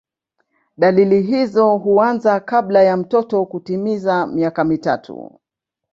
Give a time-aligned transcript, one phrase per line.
[0.77, 5.39] Dalili hizo huanza kabla ya mtoto kutimiza miaka mitatu.